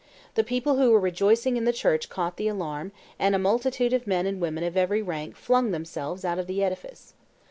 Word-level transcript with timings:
The 0.33 0.43
people 0.43 0.77
who 0.77 0.89
were 0.89 0.99
rejoicing 0.99 1.57
in 1.57 1.65
the 1.65 1.71
church 1.71 2.09
caught 2.09 2.37
the 2.37 2.47
alarm, 2.47 2.91
and 3.19 3.35
a 3.35 3.37
multitude 3.37 3.93
of 3.93 4.07
men 4.07 4.25
and 4.25 4.41
women 4.41 4.63
of 4.63 4.75
every 4.75 5.03
rank 5.03 5.35
flung 5.35 5.69
themselves 5.69 6.25
out 6.25 6.39
of 6.39 6.47
the 6.47 6.63
edifice. 6.63 7.13